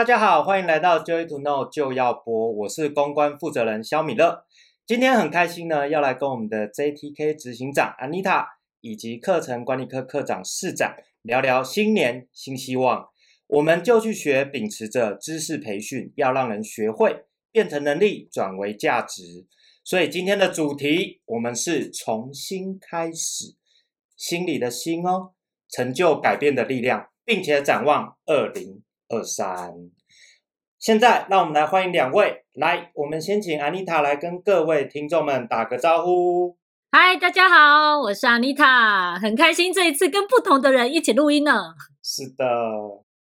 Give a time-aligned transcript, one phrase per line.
[0.00, 4.46] 大家好，欢迎来到 Joy to Know 就要播，我是公关负责人肖米勒。
[4.86, 8.46] 今天很开心呢，要来跟我们的 JTK 执行长 Anita
[8.80, 13.10] 以及课程管理科科长世展聊聊新年新希望。
[13.46, 19.46] 我们就去学，秉持着知识培训，要让人学会变成能力，转为价值。
[19.84, 23.54] 所以今天的主题，我们是重新开始，
[24.16, 25.34] 心里的心哦，
[25.68, 29.74] 成就改变的力量，并且展望二零二三。
[30.78, 32.44] 现在，让我们来欢迎两位。
[32.54, 36.56] 来，我们先请 Anita 来跟各位听众们打个招呼。
[36.92, 41.74] 嗨，大家好，我是 Anita，很开心这一次跟不同的人一起录音呢。
[42.02, 42.46] 是的，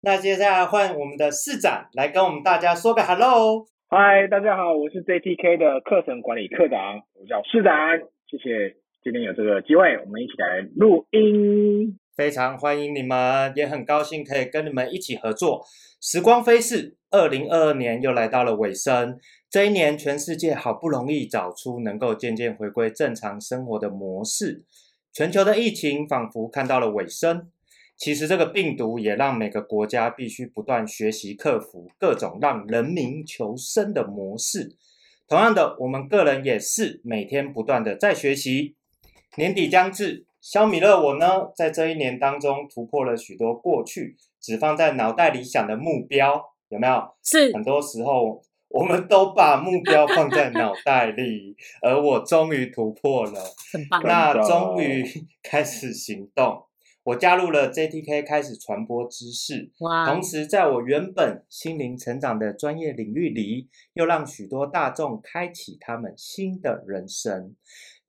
[0.02, 3.66] 那接下来换我们的市长来跟我们大家说个 Hello。
[3.90, 7.74] 嗨，大家好，我是 JTK 的课程管理课长，我叫市长，
[8.30, 15.64] 谢谢今天有这个机会，我们一起来录音，非常欢迎你们，也很高兴可以跟你们一起合作。
[16.02, 19.20] 时光飞逝，二零二二年又来到了尾声，
[19.52, 24.64] 这一年全世界好不容易找出能够渐渐回归正常生活的模式，
[25.14, 27.52] 全球的疫情仿佛看到了尾声。
[27.96, 34.76] 其实这个病毒也让每个国家必须不断学习克服各种让人民求生的模式。
[35.28, 38.76] 同样的，我们个人也是每天不断的在学习。
[39.36, 47.16] 年底将至，萧米勒我呢，在这一年当中突破了许多过去只放在脑袋里想的目标，有没有？
[47.24, 47.52] 是。
[47.54, 53.42] 很多时候我们都把目标放在 脑袋里，而我终于突破了，
[53.74, 54.04] 很棒。
[54.04, 55.04] 那终于
[55.44, 56.64] 开始行动。
[57.04, 59.72] 我加入了 JTK，开始传播知识。
[59.80, 60.06] 哇！
[60.06, 67.56] 同时，在我原本心灵成长的专业领域里，又让许多大众开启他们新的人生。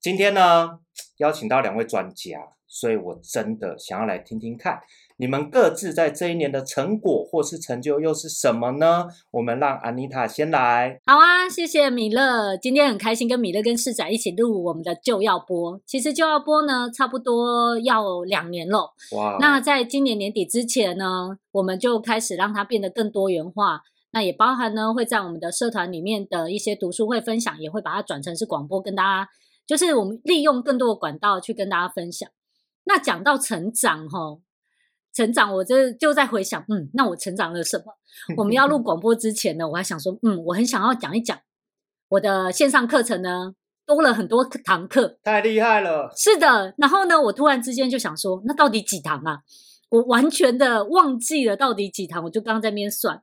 [0.00, 0.80] 今天呢，
[1.18, 4.80] 邀请到两位专家，所以我真的想要来听听看。
[5.20, 9.08] 你们各自在这一年的成果或是成就又是什么呢？
[9.32, 11.00] 我们让安妮塔先来。
[11.06, 12.56] 好啊，谢谢米勒。
[12.56, 15.80] 今天很开心跟米勒跟市长一起录我们的就要播。
[15.84, 18.94] 其实就要播呢，差不多要两年了。
[19.16, 19.38] 哇！
[19.40, 23.82] 那在今年年底之前呢，我们就开始让它变得更多元化。
[24.12, 29.28] 那也包含呢，会在我们的社团里面的一些读书会分享，也会把它转成是广播，跟大家
[29.68, 32.28] 就是我们利用更多的管道去跟大家分享。
[32.84, 34.40] 那讲到成长，哈。
[35.14, 37.84] 成长，我这就在回想，嗯，那我成长了什么？
[38.36, 41.38] 我们要录 广播之前呢，我还想说，嗯，我很想要讲一讲
[42.10, 43.52] 我的线上课程呢，
[43.84, 46.12] 多了很多堂课，太厉害了。
[46.16, 49.40] 是的，然后呢，我突然之间就想说，那到底几堂啊？
[49.90, 53.22] 我完全的忘记了到底几堂，我就刚刚在那边算。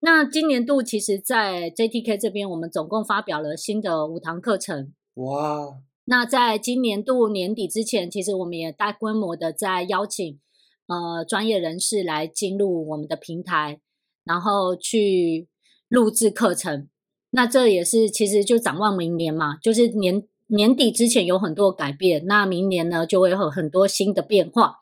[0.00, 4.92] 那今年度其实，在 JTK 这边，我们总共发表了新的五堂课程。
[5.14, 5.78] 哇！
[6.04, 10.38] 那在今年度年底之前，其实我们也大规模的在邀请。
[10.86, 13.78] 呃，专业人士来进入我们的平台，
[14.24, 15.46] 然后去
[15.88, 16.88] 录制课程。
[17.30, 24.78] 那这也是其实就展望明年嘛，就是年年底之前有很多改变，那明年呢就会有很多新的变化。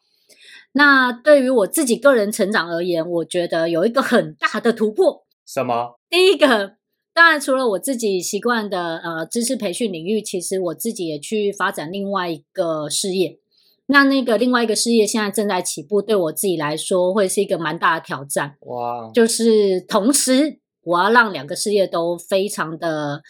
[0.72, 5.26] 那对于我自己个人成长而言，我觉得有一个很大的突破。
[5.44, 6.00] 什么？
[6.08, 6.77] 第一个，
[7.18, 13.40] 当然除了我自己习惯的呃知识培训领域，其实我自己也去发展另外一个事业。
[13.86, 18.54] 那那个另外一个事业现在正在起步，对我自己来说会是一个蛮大的挑战。
[18.60, 19.10] 哇！
[19.12, 23.20] 就是同时我要让两个事业都非常的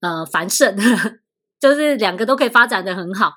[0.00, 0.76] 呃繁盛，
[1.58, 3.32] 就是两个都可以发展的很好。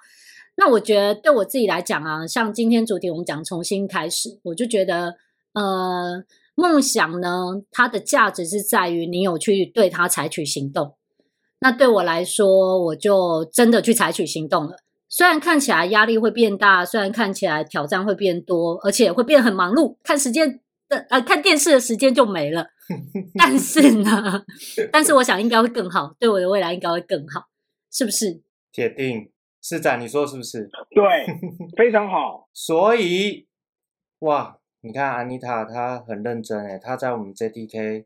[0.58, 5.16] 那我觉得对我自己来讲啊，像今天主题我们讲重新开始，我就觉得
[5.53, 6.22] 呃
[6.56, 10.96] 梦想呢，它的价值是在于你有去对它采取行动。
[11.59, 14.78] 那对我来说，我就真的去采取行动了。
[15.08, 20.59] 虽然看起来压力会变大，虽然看起来挑战会变多，而且会变很忙碌，看时间
[20.90, 22.68] 的呃看电视的时间就没了。
[23.40, 24.44] 但是呢，
[24.92, 27.46] 但是我想应该会更好，对我的未来应该会更好，
[27.92, 28.42] 是不是？
[28.74, 29.31] 铁定，
[29.62, 30.69] 市长，你说是不是？
[30.94, 31.04] 对，
[31.78, 32.50] 非常好。
[32.51, 33.48] 所以，
[34.19, 38.06] 哇，你看安妮塔她很认真诶，她在我们 JDK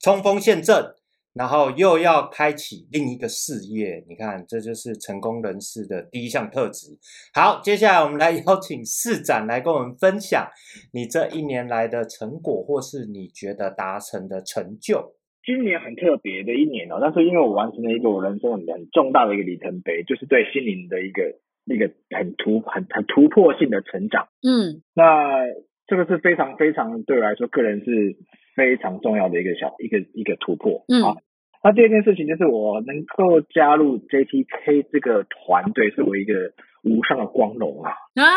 [0.00, 0.94] 冲锋陷阵。
[1.34, 6.88] 然后又要开启另一个事业，你看，这就是成功人士的第一项特质。
[7.32, 10.46] 好，接下来我们来 邀请市长来跟我们分享
[10.92, 15.14] 你这一年来的成果，或是你觉得达成的成就。
[15.42, 21.34] 今年很特别的一年哦，但是因为我完成了一个我人生很很重大的一个里程碑，就是对心灵的一个
[21.64, 24.28] 一个很突很很突破性的成长。
[24.42, 25.46] 嗯，那
[25.92, 28.16] 这个是非常非常对我来说，个人是。
[28.54, 31.16] 非常重要的一个小一个一个突破，嗯，好，
[31.64, 36.52] 那第二件事情就是我能够加入 JTK 这个团队，是我一个
[36.84, 37.92] 无上的光荣啊！
[38.14, 38.28] 啊，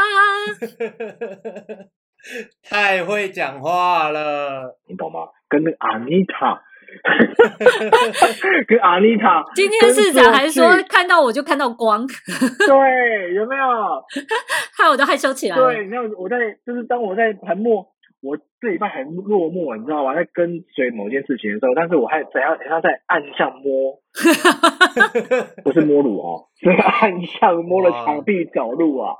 [2.63, 5.27] 太会讲话了，你懂吗？
[5.49, 6.63] 跟那个阿妮塔，
[8.67, 13.63] 跟阿妮塔，今天市长还说看到我就看到光，对，有没有？
[14.77, 15.55] 害我都害羞起来。
[15.55, 17.85] 对，那我在就是当我在很默。
[18.21, 20.15] 我这礼拜很落寞，你知道吗？
[20.15, 22.57] 在跟随某件事情的时候，但是我还怎样？
[22.57, 24.01] 怎样在暗巷摸，
[25.63, 29.13] 不是摸乳哦，是暗巷摸了墙壁走路啊。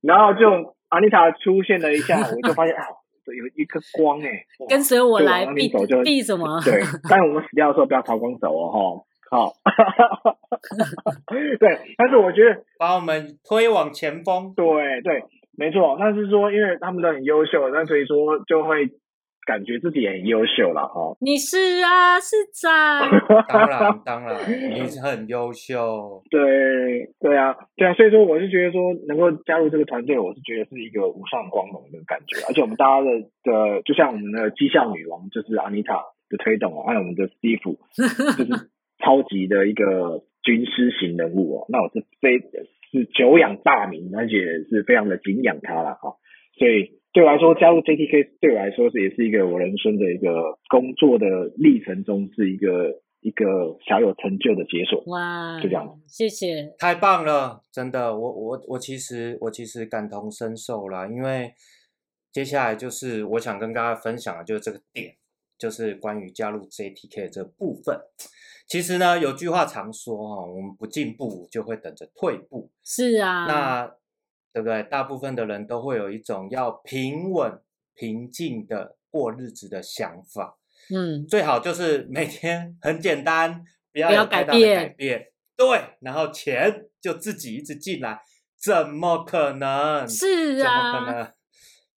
[0.00, 0.46] 然后就
[0.90, 2.86] 阿妮塔出现了一下，我就发现啊，
[3.32, 6.60] 有一颗光哎，跟随我来避走就避什么？
[6.64, 9.52] 对， 但我们死掉的时候不要朝光走哦，哈，好。
[11.58, 14.66] 对，但是我觉得 把我们推往前锋，对
[15.02, 15.22] 对。
[15.56, 18.86] 没错，那是说，因为他们都很优秀，那所以说就会
[19.50, 21.18] 感觉自己很优秀了哈。
[21.18, 23.02] 你是啊，市长。
[23.50, 26.22] 当然，当然，你是很优秀。
[26.30, 32.38] 对，对啊，对啊，所以说我是觉得说能够加入这个团队，我是觉得是一个无上光荣的感觉。
[32.46, 33.10] 而且我们大家的
[33.42, 35.94] 的，就像我们的绩效女王就是阿妮塔
[36.28, 37.76] 的推动哦，还有我们的 Steve
[38.38, 38.70] 就是
[39.02, 41.66] 超级的一个军师型人物哦。
[41.68, 42.38] 那我是非。
[42.92, 44.34] 是久仰大名，而且
[44.68, 46.16] 是非常的敬仰他了哈。
[46.58, 51.26] 所以对我来说，加入 JTK 对我来说是也是一个我人生的一个工作的
[51.56, 55.02] 历程中是一个一个小有成就的解锁。
[55.06, 56.00] 哇，就这样。
[56.06, 61.52] 谢谢，太棒了，真的，我我我其实我其实感同身受啦，因为
[62.30, 65.16] 接下来就是我想跟大家分享的就是这个点，
[65.58, 67.98] 就是关于加入 JTK 这部分。
[68.68, 72.70] 其实呢，有句话常说哈，我们不进步就会等着退步。
[72.84, 73.94] 是啊，那
[74.52, 74.82] 对不对？
[74.84, 77.60] 大部分的人都会有一种要平稳、
[77.94, 80.58] 平静的过日子的想法。
[80.94, 85.28] 嗯，最好就是每天 很简单，不要有太大的改变。
[85.56, 88.20] 对，然后钱就自己一直进来，
[88.56, 90.08] 怎么可能？
[90.08, 91.32] 是啊，怎么可能？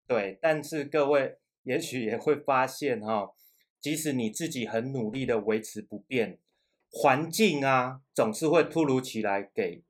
[0.06, 3.32] 对，但是各位也许也会发现哈，
[3.80, 6.38] 即使你自己很努力的维持不变。
[6.90, 9.82] 环境啊，总是会突如其来给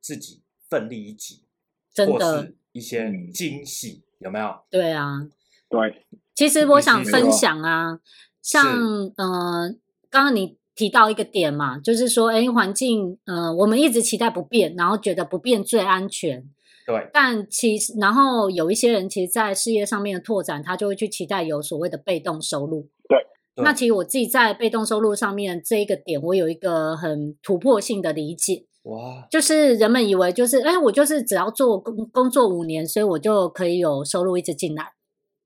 [0.00, 1.44] 自己奋力一击，
[1.92, 4.54] 真的，或是一些惊喜，有没有？
[4.70, 5.28] 对啊，
[5.68, 6.06] 对。
[6.34, 7.98] 其实我想分享啊，
[8.40, 8.64] 像
[9.16, 9.74] 呃，
[10.08, 16.42] 刚刚你提到一个点嘛，就是说，哎，环境，呃，我们一直期待不变，然后觉得不变最安全。
[16.86, 17.10] 对。
[17.12, 22.88] 但其实，然后有一些人其实，在事业上面的拓展，他就会去期待有所谓的被动收入。
[23.08, 23.18] 对
[23.64, 28.64] 那其实我自己在被动收入上面这一个点，我有一个很突破性的理解。
[28.82, 34.92] 哇，就是人们以为就是，哎，我就是只要做工工作五年，所以我就可以有收入一直进来。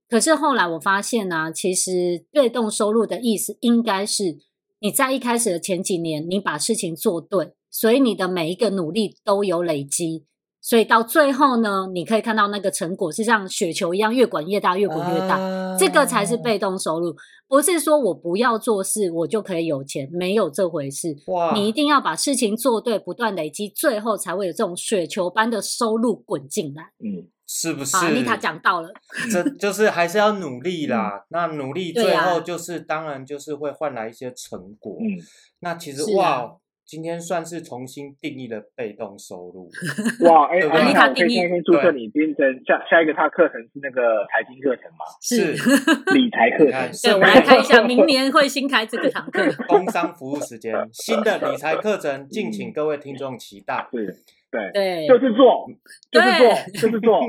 [0.08, 4.38] 可是后来我发现呢，其实被动收入的意思应该是
[4.78, 10.24] 你在一开始的前几年，你把事情做对，所以你的每一个努力都有累积。
[10.66, 15.38] 所以到最后呢，你可以看到那个成果是像雪球一样越滚越大，越滚越大。
[15.38, 17.14] 啊、这个才是被动收入，
[17.46, 21.14] 不是说我不要做事我就可以有钱，没有这回事。
[21.28, 21.52] 哇！
[21.54, 26.82] 你一定要把事情做对，不断累积，最后才会有这种雪球般的收入滚进来。
[26.98, 27.96] 嗯，是不是？
[27.98, 28.90] 阿妮塔讲到了，
[29.30, 31.12] 这就是还是要努力啦。
[31.16, 34.96] 嗯、那努力最后就是、啊、当然就是会换来一些成果。
[34.98, 35.14] 嗯，
[35.60, 36.56] 那其实哇。
[36.86, 39.68] 今天算是重新定义了被动收入。
[40.24, 45.04] 哇，哎、欸，阿妮塔，我可以先先注册你，变成下下一个他课程是那个财经课程吗？
[45.20, 45.52] 是
[46.14, 46.90] 理财课程。
[47.02, 49.44] 对，我来看一下， 明年会新开这个堂课。
[49.66, 53.88] 工商服务时间，新的理财课程，敬请各位听众期待。
[53.92, 54.22] 是。
[54.50, 55.66] 对对，就是做，
[56.10, 57.20] 就是做，就是做。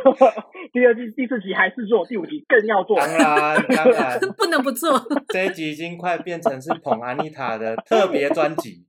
[0.72, 2.98] 第二季、第四集还是做，第五集更要做。
[2.98, 4.98] 当然，当然 不能不做。
[5.28, 8.84] 这一集已经快变成是捧阿妮塔的特别专辑。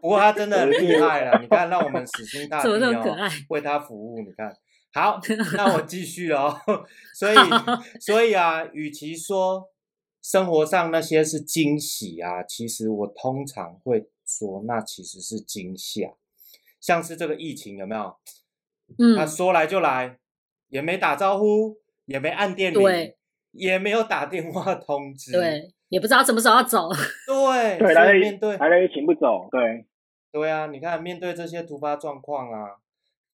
[0.00, 3.16] 不过他真的很厉害了，你看，让我们死心塌地哦，
[3.48, 4.18] 为他服务。
[4.20, 4.54] 你看，
[4.92, 5.20] 好，
[5.56, 6.54] 那我继续哦。
[7.14, 7.36] 所以，
[8.00, 9.70] 所以啊，与其说
[10.22, 16.14] 生活上那些是惊喜啊，其实我通常会说，那其实是惊吓。
[16.84, 18.14] 像是这个疫情有没有？
[18.98, 20.18] 嗯，他说来就来，
[20.68, 23.14] 也没打招呼，也没按电铃，
[23.52, 26.90] 也没有打电话通知，对，也不知道什么时候要走，
[27.26, 29.86] 对， 对，来了面对，来了疫情不走，对，
[30.30, 32.76] 对啊，你看面对这些突发状况啊，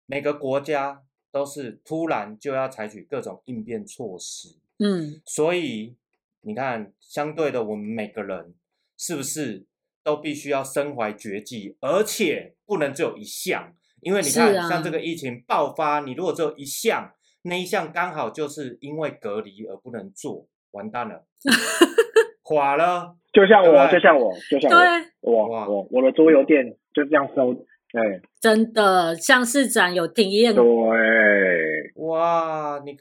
[0.05, 1.01] 每个国家
[1.31, 5.95] 都是突然就要采取各种应变措施，嗯，所以
[6.41, 8.53] 你看，相对的，我们每个人
[8.95, 9.65] 是不是？
[10.09, 17.11] 都必须要身怀绝技，而且不能只有一项，因为你看，啊、像这个疫情爆发，你如果只有一项，
[17.43, 21.25] 那一项刚好就是因为隔离而不能做，完蛋了，
[22.41, 23.17] 垮了。
[23.31, 24.87] 就像我，就像我，就像我，对
[25.21, 30.63] 我我我的桌游店就这样收，对，真的像市长有体验，对，
[31.97, 32.97] 哇，你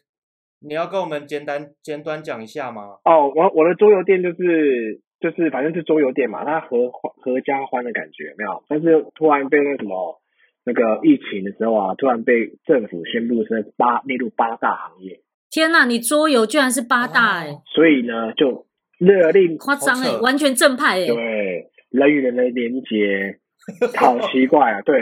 [0.61, 2.99] 你要跟我们简单简短讲一下吗？
[3.05, 8.63] 哦，我我的桌游店就是就是反正是桌游店嘛，它合合家欢的感觉没有？
[8.69, 10.21] 但是突然被那什么
[10.65, 15.21] 那个疫情的时候啊，突然被政府宣布是八列入八大行业。
[15.51, 17.63] 天哪，你桌游居然是八大哎、欸哦！
[17.75, 18.67] 所以呢，就
[18.99, 21.09] 勒令夸张哎，完全正派哎、欸。
[21.09, 23.39] 对，人与人的连接，
[23.99, 24.83] 好奇怪啊！
[24.83, 25.01] 对，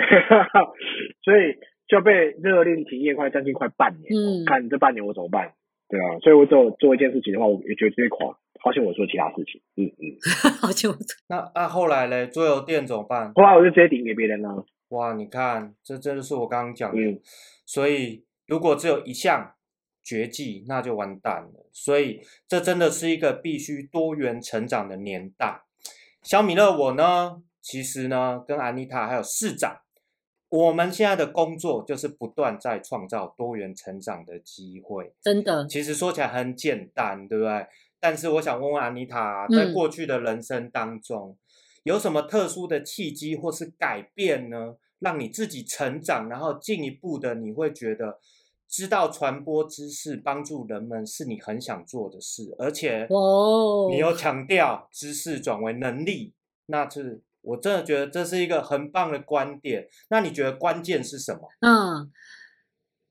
[1.25, 1.57] 所以。
[1.89, 4.11] 就被勒令停业，快将近快半年。
[4.11, 5.53] 嗯，看这半年我怎么办？
[5.89, 8.37] 对啊，所以我只有做一件事情的话，我也觉得最狂。
[8.67, 9.63] 好像我做其他事情。
[9.77, 10.19] 嗯嗯，
[10.61, 11.17] 好像我做。
[11.29, 13.33] 那那、啊、后来嘞，桌游店怎么办？
[13.33, 14.67] 后来我就直接顶给别人了。
[14.89, 17.01] 哇，你看，这真的是我刚刚讲的。
[17.01, 17.21] 嗯。
[17.65, 19.55] 所以，如果只有一项
[20.03, 21.71] 绝技，那就完蛋了。
[21.73, 25.63] 所以，这真的是一个必须多元成长的年代。
[26.23, 29.83] 小米乐，我呢，其实呢，跟安妮塔还有市长。
[30.49, 35.67] 我们现在的工作就是不断在创造多元成长的机会，真的。
[35.67, 37.67] 其实说起来很简单，对不对？
[38.01, 41.39] 但是我想问问安妮塔，在过去的人生当中，嗯、
[41.85, 44.77] 有什么特殊的契机或是改变呢？
[44.99, 48.19] 让你自己成长，然后进一步的，你会觉得
[48.69, 56.35] 知道传播知识、帮助人们是你很想做的事，而且哦，你又强调知识转为能力，
[56.67, 57.23] 那是。
[57.43, 59.87] 我真的觉得这是一个很棒的观点。
[60.11, 61.43] 那你觉得关键是什么？
[61.61, 62.11] 嗯，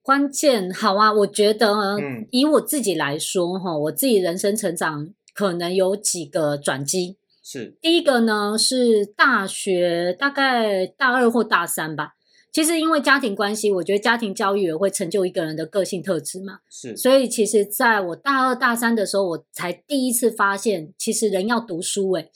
[0.05, 1.11] 关键好啊。
[1.11, 7.17] 我觉得，嗯，以我自己来说，哈，我自己人生成长可能有几个转机。
[7.43, 12.11] 是第一个呢，是大学大概大二或大三吧。
[12.51, 16.59] 其实因为家庭关系，我觉得家庭教育也会成就一个人的个性特质嘛。
[16.69, 22.31] 是，所以其实在我大二大三的时候，我才第一次发现，其实人要读书，欸。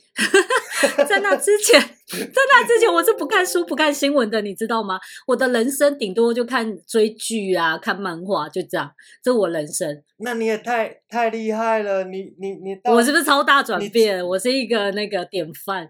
[0.82, 5.00] 诶 在那之前，在那之前我是不看书、不看新闻的，你知道吗？
[5.28, 8.92] 我的人生顶多就看追剧啊、看漫画，就这样，
[9.24, 9.88] 这我人生。
[10.18, 14.26] 那你也太太厉害了，你你你，我是不是超大转变？
[14.26, 15.90] 我是一个那个典范。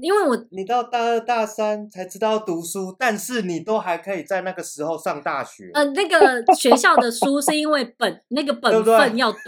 [0.00, 5.70] 因为我你到大二大三才知道读书，但是你都还可以在那个时候上大学。
[5.74, 9.38] 呃，那个学校的书是因为本那个本分要读，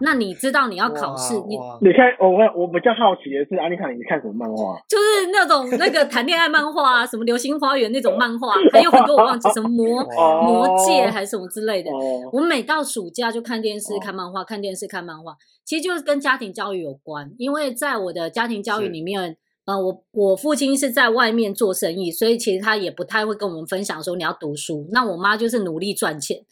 [0.00, 4.78] 那你知道你要考试，你你看我我我比较好奇的是，安妮卡，你看什么漫画？
[4.88, 10.02] 就是那种那个谈恋爱漫画啊，什么流星花园那种漫画，还有很多我忘记什么魔
[10.42, 11.90] 魔戒还是什么之类的。
[12.32, 19.36] 我每到暑假就看电视看漫画，看电视看漫画，其实就是跟家庭教育有关，因为在我的家庭教育里面。
[19.66, 24.86] 呃，我我父亲是在外面做生意，所以其实他也不太会跟我们分享说你要读书。
[24.92, 26.44] 那我妈就是努力赚钱，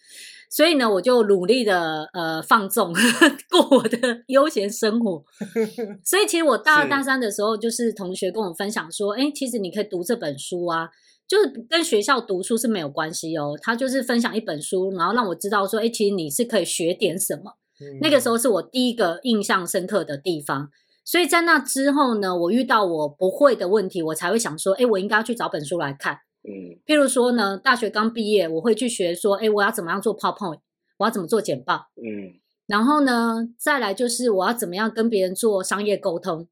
[0.50, 2.92] 所以呢，我就努力的呃放纵
[3.50, 5.24] 过我的 悠闲生活。
[6.04, 10.88] 所以其实我大二大三的时候，就是同学跟我分享说，哎，其实你可以读这本书啊，
[11.28, 13.56] 就是跟学校读书是没有关系哦。
[13.62, 17.52] 他就是分享一本书，然后让我知道说，哎，其实你是可以学点什么。
[17.80, 17.98] 嗯。
[18.00, 20.70] 那个时候是我第一个印象深刻的地方。
[21.04, 26.14] 所以在那之后呢，我遇到我不会的问题，我才会想说，哎，我应该要去找本书来看。
[26.42, 30.60] 嗯，譬如说呢，大学刚毕业，我会去学说，哎，我要怎么样做 PowerPoint，
[30.98, 31.88] 我要怎么做简报。
[31.96, 36.48] 嗯，然后呢，再来就是我要怎么样跟别人做商业沟通，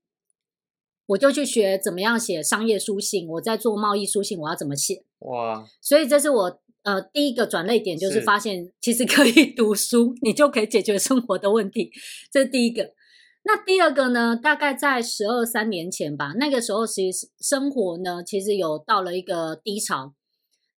[1.06, 3.26] 我就去学怎么样写商业书信。
[3.28, 5.04] 我在做贸易书信，我要怎么写？
[5.20, 5.64] 哇！
[5.80, 11.90] 所以这是我呃第一个转类点，就是发现其实可以读书，你就可以解决生活的问题。
[12.30, 12.92] 这是第一个。
[13.44, 14.36] 那第二个呢？
[14.36, 20.14] 大概在十二三年前吧，那个时候其实生活呢，其实有到了一个低潮。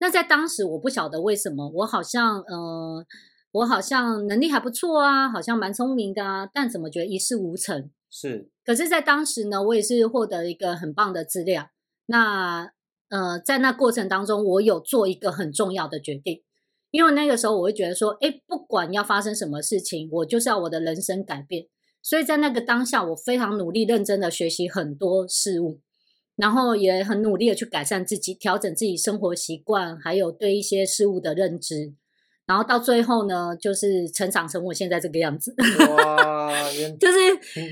[0.01, 3.05] 那在当时，我不晓得为什么，我好像呃，
[3.53, 7.91] 我好像能力还不错啊，好像蛮聪明的啊，但怎么觉得一事无成？
[8.11, 8.49] 是。
[8.65, 11.69] 可是，在当时呢，我也是获得一个很棒的资料。
[12.07, 12.71] 那
[13.11, 16.43] 呃，在那过程当中，我有做一个很重要的决定，
[16.91, 21.67] 因为那个时候我会觉得说，哎，不管要发生什么事情，我就是要我的人生改变。
[22.05, 25.81] 所以在那个当下，我非常努力、认真的学习很多事物，
[26.37, 31.95] 然后也很努力的去改善自己、调整自己生活习惯，还有对一些事物的认知。
[32.47, 35.55] 然后到最后呢，就是成长成我现在这个样子，
[35.89, 36.53] 哇，
[37.01, 37.19] 就是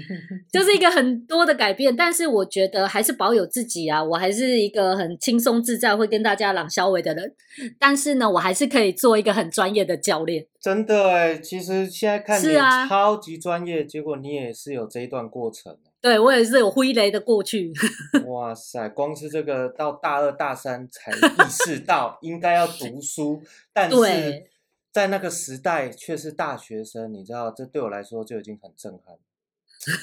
[0.50, 1.94] 就是一个很多的改变。
[1.94, 7.34] 但是我觉得还是保有自己啊，我还是一个很轻松自在、会跟大家朗消维的人。
[7.78, 10.46] 但是呢，我还是可以做一个很专业的教练。
[10.62, 12.54] 真的哎，其实现在看你
[12.88, 15.76] 超级专业，结果你也是有这一段过程。
[16.00, 17.72] 对，我也是有挥雷的过去。
[18.26, 23.42] 哇塞，光是这个到大二大三才意识到应该要读书，
[23.72, 24.46] 但是。
[24.92, 29.16] 在那个时代却是大学生，你知道，这对我来说就已经很震撼，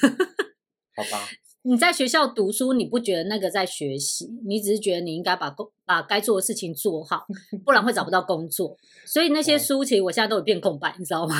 [0.96, 1.28] 好吧？
[1.62, 7.26] 你在学校读书，你不觉得那个在学习，你只是觉得你应该把工把该做的事情做好，
[7.66, 8.74] 不然会找不到工作。
[9.04, 11.36] 所以那些书其实我现在都有变空白，你知道吗？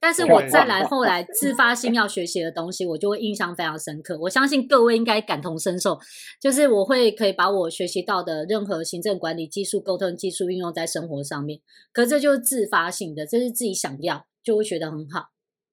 [0.00, 4.16] 但是我再来后来自发性要学习的东西，我就会印象非常深刻。
[4.20, 5.98] 我相信各位应该感同身受，
[6.40, 11.60] 就是我会可以把我学习到的任何行政管理技术、沟通技术运用在生活上面。
[11.92, 15.30] 可这就是自发性的，这是自己想要就会学得很好，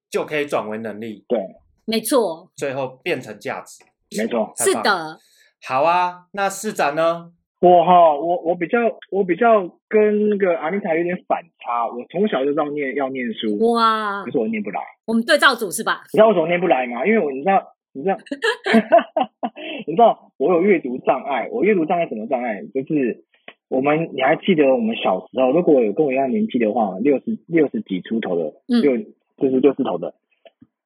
[0.09, 1.23] 就可以转为能力。
[1.27, 1.37] 对。
[1.85, 3.83] 没错，最后变成价值。
[4.17, 5.17] 没错，是的。
[5.65, 7.31] 好啊，那市长呢？
[7.61, 8.77] 我哈，我我比较
[9.09, 11.87] 我比较跟那个阿妮塔有点反差。
[11.87, 14.81] 我从小就知道念要念书，哇，可是我念不来。
[15.05, 16.03] 我们对照组是吧？
[16.11, 17.05] 你知道为什么念不来吗？
[17.07, 17.63] 因为我你知道，
[17.93, 18.17] 你知道，
[19.87, 21.47] 你知道我有阅读障碍。
[21.51, 22.61] 我阅读障碍什么障碍？
[22.73, 23.23] 就是
[23.69, 29.05] 我们你还记得我们小时候，如果有跟我一样年纪的话，六十六十几出头的，六、嗯、
[29.37, 30.13] 就是六十头的。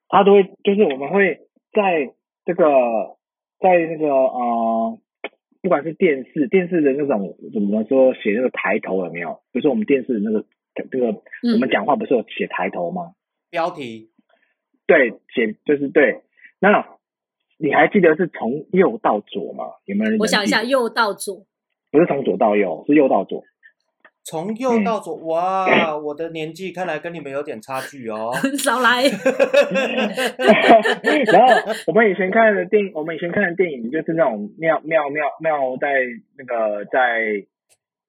[0.09, 1.41] 他都会，就是我们会
[1.73, 2.13] 在
[2.45, 2.63] 这个，
[3.59, 4.99] 在那个呃，
[5.61, 9.41] 不管是电视电视的那种怎么说写那个抬头有没有？
[9.51, 10.45] 比如说我们电视的那个
[10.89, 11.07] 这个，
[11.53, 13.13] 我们讲话不是有写抬头吗？
[13.49, 14.09] 标题，
[14.85, 16.21] 对，写就是对。
[16.59, 16.87] 那
[17.57, 19.65] 你还记得是从右到左吗？
[19.85, 20.19] 有没有人？
[20.19, 21.45] 我想一下，右到左，
[21.91, 23.43] 不是从左到右，是右到左。
[24.29, 25.95] 从右到左，哇！
[25.95, 28.33] 我的年纪看来跟你们有点差距哦。
[28.59, 29.03] 少来。
[31.31, 31.53] 然后
[31.87, 35.87] 我们以前看的电影，我们以前看的电影就是那种庙庙庙庙在
[36.37, 37.45] 那个在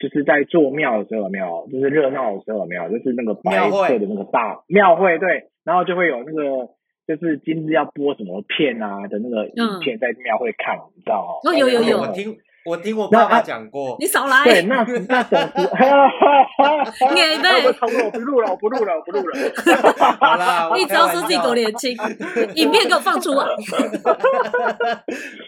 [0.01, 1.69] 就是在做庙的时候有没有？
[1.71, 2.89] 就是热闹的时候有没有？
[2.89, 6.71] 就是那个白色的那个大庙会，对，然后就会有那个
[7.07, 11.49] 就是今日要播什么片啊的那个影片在庙会看，嗯、你知道吗？
[11.49, 12.37] 哦，有有有，我听。
[12.65, 14.45] 我听我爸爸讲过，你少来。
[14.45, 15.47] 对，那那总是，
[17.15, 19.33] 免得我重录，我不录了，我不录了，我不录了。
[20.21, 21.97] 好啦，你只要说自己够年轻，
[22.57, 23.49] 影片给我放出啊。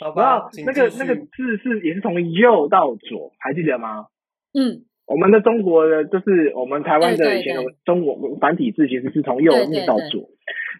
[0.00, 4.06] 好吧，那个那个字是也是从右到左，还记得吗？
[4.54, 10.30] 嗯，我们的中国的就是我们台湾的以前的中国繁体字，其实是从右念到左，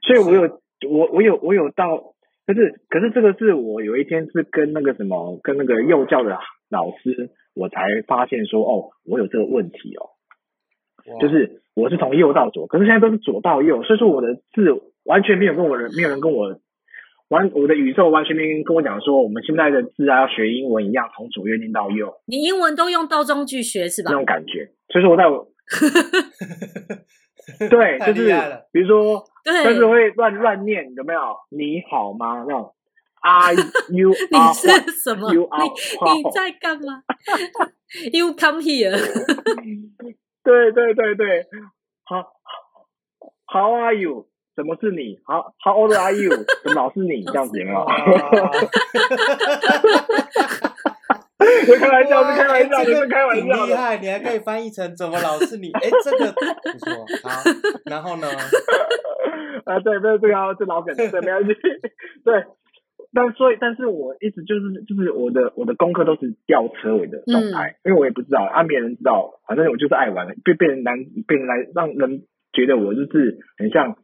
[0.06, 0.42] 所以我有
[0.88, 2.14] 我我有我有到。
[2.50, 6.36] 可是，可是这个是我有一天是跟那个什么，跟那个幼教的
[6.68, 10.10] 老师，我才发现说，哦，我有这个问题哦，
[11.20, 16.58] 就是我是从右到左，可是现在都是左到右，所以说我的字完全没有跟我人，没有人跟我
[17.28, 22.12] 完，我的宇宙完全没人跟我讲说，我们现在的字啊要学英文一样，从左边念到右。
[22.26, 24.10] 你英文都用倒装句学是吧？
[24.10, 25.46] 那种感觉，所以说我在我。
[27.70, 28.32] 对，就是
[28.72, 31.20] 比如说，但是会乱乱念，有没有？
[31.50, 32.44] 你好吗？
[32.46, 32.74] 那种
[33.22, 33.54] ，Are
[33.90, 34.10] you？
[34.30, 35.30] 你是什么？
[35.32, 37.02] 你你在干嘛？
[38.12, 38.92] You come here。
[40.42, 41.46] 对对对对，
[42.04, 42.32] 好
[43.46, 44.26] ，How are you？
[44.56, 45.18] 怎么是你？
[45.24, 46.30] 好，How old are you？
[46.62, 47.86] 怎么老是你 这样子有没有？
[51.64, 53.66] 是开玩笑，是开玩笑，是开玩笑。
[53.66, 55.70] 厉害，你还可以翻译成怎么老是你？
[55.72, 56.40] 哎，这个不
[56.78, 56.92] 错。
[57.22, 57.42] 好，
[57.86, 58.28] 然后呢？
[59.64, 61.54] 啊，对，对，对啊，这老梗，对，没关系。
[62.24, 62.44] 对，
[63.12, 73.96] 但所以，但是我一直就是就是我的我的功课都是吊车尾的状态，因为我也不知道，啊，没人知道，反正我就是爱玩，被被人难，被人来让人觉得我就是很像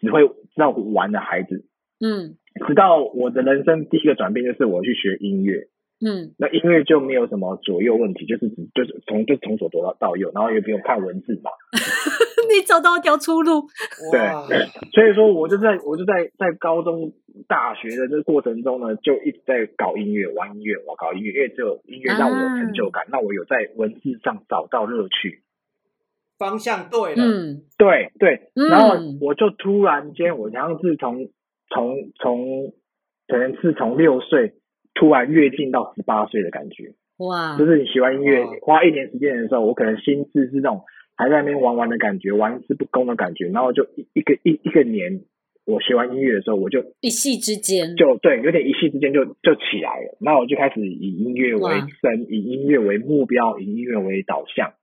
[0.00, 1.64] 只会知道玩的孩子。
[2.00, 2.36] 嗯。
[2.66, 5.68] 直到我的人生第一个转变，就是我去学音乐。
[6.00, 11.50] 嗯，那音乐就没有什么左右问题，就是就是从就从左到到右，然后也不用看文字嘛。
[12.52, 13.62] 你找到一条出路。
[14.12, 17.12] 对对，所以说我就在我就在在高中、
[17.48, 25.42] 大学的这个过程中呢，就一直在搞音乐、玩音乐，我搞音乐，因为只有音乐让我有成就感，那、啊、我有在文字上找到乐趣。
[26.38, 31.28] 方向对了，嗯，对对，然后我就突然间，我好像是从
[31.70, 32.72] 从从
[33.26, 34.54] 可能是从六岁。
[34.98, 37.58] 突然跃进到十八岁的感觉，哇！
[37.58, 40.84] 就是你喜欢音乐，花一年时间的时候，我可能心智是那种
[41.16, 45.22] 还在那边玩玩的感觉，玩世不恭的感觉，然后就一一个一一个年，
[45.64, 54.74] 我学完音乐的时候，我就一夕之间就对，有点一夕之间就就起来了，那我就开始以音乐为生，以音乐为目标，以音乐为导向，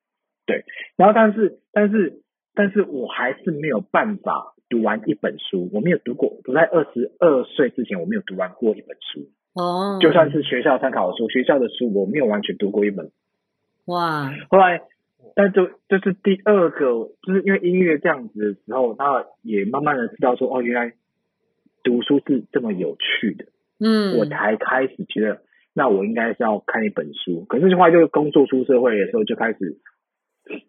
[0.45, 0.65] 对。
[0.97, 2.21] 然后但是但是
[2.55, 9.29] 但是我还是没有办法读完一本书，我没有读过，我在二十二岁之前我没有读完过一本书。
[9.53, 13.11] 哦，就算是学校参考的书，学校的书我没有完全读过一本。
[13.85, 14.33] 哇！
[14.49, 14.81] 后来，
[15.35, 20.93] 但就就是第二个，就是因为音乐这样子的时候，那也慢慢的知道说，哦，原来
[21.83, 23.45] 读书是这么有趣的。
[23.79, 25.41] 嗯，我才开始觉得，
[25.73, 27.45] 那我应该是要看一本书。
[27.45, 29.77] 可是后来就是工作出社会的时候，就开始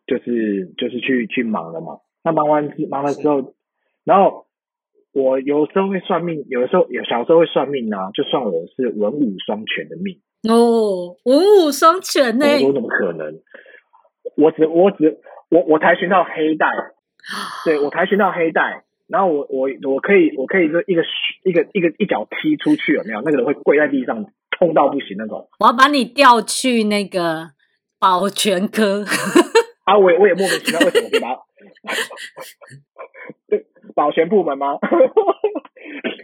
[0.07, 1.99] 就是就是去去忙了嘛。
[2.23, 3.55] 那忙完忙了之后，
[4.05, 4.47] 然后
[5.13, 12.47] 我有时候会算命，有的时候有小时候会算命啊，就算我是文武双全的命哦，文武双全呢？
[12.47, 13.41] 我说怎么可能？
[14.37, 15.19] 我只我只
[15.51, 16.67] 我我跆拳道黑带，
[17.65, 21.03] 对我跆拳道黑带，然后我我我可以我可以就一个
[21.45, 23.21] 一个一个一脚踢出去，有没有？
[23.23, 25.49] 那个人会跪在地上，痛到不行那种。
[25.61, 27.51] 我要把你调去那个
[27.99, 29.05] 保全科
[29.85, 29.97] 啊！
[29.99, 31.37] 我也我也莫名其妙为什么对吧？
[33.49, 33.67] 对。
[33.95, 34.75] 保全部门吗？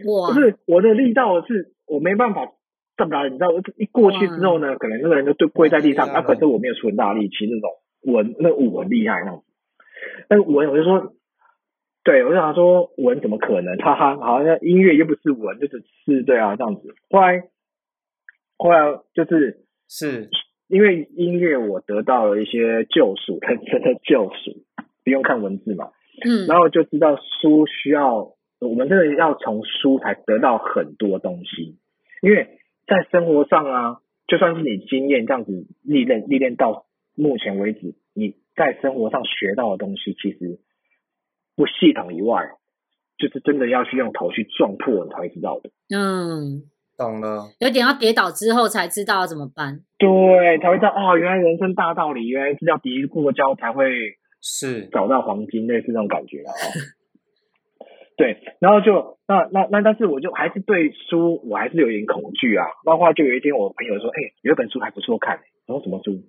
[0.09, 0.33] 哇！
[0.33, 2.49] 不是我的力道是，我没办法
[2.97, 7.71] 这么大，你知道，一过去之后呢，可能那个人就对跪在地上，那可是我没有出很大力气，那种
[8.03, 9.45] 文那武很厉害那种。
[10.29, 11.13] 但文我就说，
[12.05, 13.77] 对我就想说文怎么可能？
[13.79, 16.95] 哈哈，好像音乐又不是文，就是是，对啊，这样子。
[17.11, 17.43] 后来
[18.57, 20.31] 后来就是是
[20.69, 24.65] 因为音乐，我得到了一些救赎，真正的救赎，
[25.05, 25.91] 不用看文字嘛。
[26.25, 31.79] 嗯，然后就知道书需要，我们真的要从书才得到很多东西，
[32.23, 40.59] 因为在生活上啊，就算是你经验这样子历练历练到目前为止，你在生活上学到的东西，其实
[41.57, 42.45] 不系统以外，
[43.19, 45.71] 就是真的要去用头去撞破，你才会知道的。
[45.95, 46.63] 嗯，
[46.97, 49.81] 懂了，有点要跌倒之后才知道要怎么办。
[49.99, 54.17] 对，才会知道哦，原来人生大道理，原来是要跌过跤才会。
[54.43, 56.65] 是找到黄金，类似那种感觉啊、哦。
[58.17, 62.65] 对，然后就那那那，但是我就还是对书，我还是有点恐惧啊。
[62.87, 66.23] 包括就有一天，我朋友说：“哎、欸，有一本书还不错看。”然后什么书？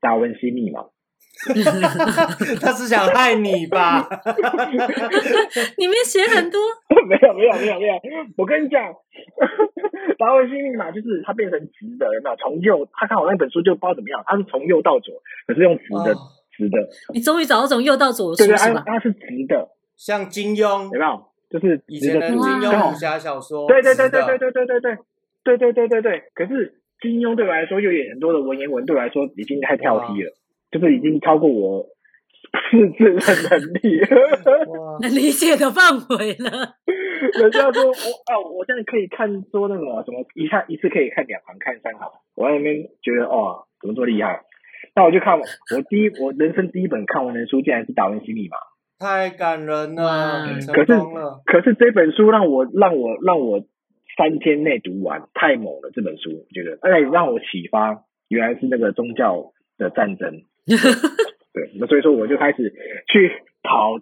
[0.00, 0.84] 达文西密码。
[2.60, 4.06] 他是想害你吧？
[5.78, 6.60] 里面写很多。
[7.08, 7.94] 没有没有没有没有，
[8.36, 8.82] 我跟你讲，
[10.18, 12.36] 达文西密码就是它变成直的，有没有？
[12.36, 15.14] 从右，他看我那本书就不知道怎么样，它是从右到左，
[15.46, 16.12] 可是用直的。
[16.12, 16.18] 哦
[16.52, 16.76] 直的，
[17.14, 18.66] 你终于找到从右到左的书是吧？
[18.66, 21.24] 对对，它是直的，像金庸，有没有？
[21.48, 24.98] 就是以前的金庸武侠小说，对对对对对对对对对
[25.42, 26.22] 对对对对对。
[26.34, 30.32] 可是金庸对我来说，又有很多的文言文，对我来说已经太跳剔了，
[30.70, 31.86] 就是已经超过我
[32.70, 34.00] 识字的能力，
[35.02, 36.76] 能理解的范围了。
[37.38, 44.40] 人家说我啊，我现在可以看说那个什么，一看一次可以看两行，看三行，我在那边觉得哦，怎么这么厉害？
[44.96, 45.44] 那我就看我
[45.88, 48.56] 第一我人生第一本看完的书，竟然是《达文西密码》，
[48.98, 50.48] 太感人了。
[50.72, 50.98] 可是
[51.44, 53.60] 可是这本书让我让我让我
[54.20, 55.90] 三天内读完，太猛了！
[55.94, 60.42] 这本书我觉得，而且让我启发，原来是那个宗教的战争。
[61.54, 62.74] 对，那所以说我就开始
[63.10, 63.96] 去跑，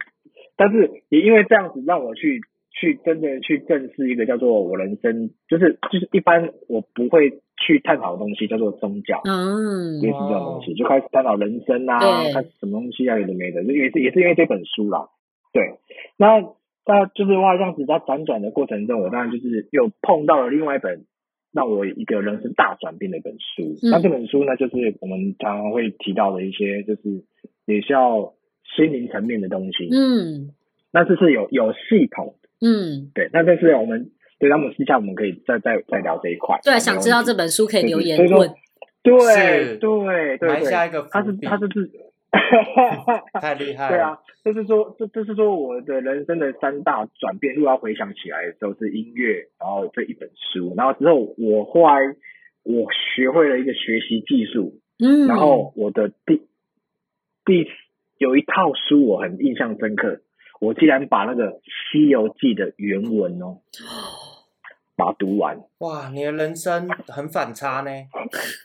[0.56, 2.40] 但是也因为这样子让我去。
[2.80, 11.98] 去真的去正视一个叫做我人生，就是就是一般我不会去探讨的东西，叫做宗教，嗯，类似这种东西，就开始探讨人生啊，
[12.32, 15.08] 看什么东西啊，有的没的，就也是也是因为这本书啦，
[15.52, 15.74] 对，
[16.16, 16.40] 那
[16.88, 21.04] 那就是话，这样子在辗转的过程中，我当然就是又碰到了另外一本
[21.52, 27.02] 让我一个人生大转变的一本书，嗯、那这本书呢，就是我们常常会提到的一些，就是
[27.66, 28.32] 也需要
[28.74, 30.54] 心灵层面的东西，嗯，
[30.90, 32.36] 那这是有有系统。
[32.60, 36.58] 嗯，对，那但是我们对，他们私下我们可以再再再聊这一块。
[36.64, 38.50] 对，想知道这本书可以留言问。
[39.02, 41.90] 对对对对，埋下一个他是他是是，
[43.40, 43.90] 太厉害了。
[43.90, 51.98] 对啊，就是说这这是说我的人生的三大转变，如果要回想起来的时候是音乐，然后这一本书，然后之后我后来
[52.62, 56.46] 我学会了一个学习技术，嗯，然后我的第
[57.44, 57.66] 第
[58.18, 60.20] 有一套书我很印象深刻。
[60.60, 61.52] 我竟然把那个
[61.92, 63.58] 《西游记》的原文哦，
[64.98, 65.56] 把它读完。
[65.78, 67.90] 哇，你的人生很反差呢，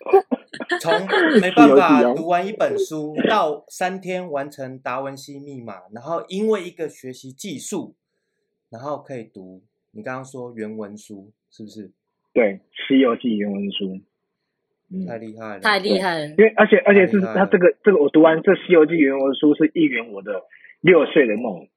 [0.79, 0.93] 从
[1.41, 7.95] 没办法读完一本书，到三天完成《达文西密码》，然后因为一个学习技术，
[8.69, 11.91] 然后可以读你刚刚说原文书，是不是？
[12.33, 12.43] 对，
[12.87, 13.99] 《西游记》原文书，
[14.91, 16.27] 嗯、太厉害了，太厉害了。
[16.27, 20.43] 因为而且而且是他这个这个我读完这《西游记》原文书是一圆我的
[20.81, 21.67] 六岁的梦。